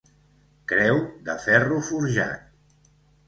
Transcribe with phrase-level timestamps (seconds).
[0.71, 0.97] Creu
[1.27, 2.91] de ferro forjat.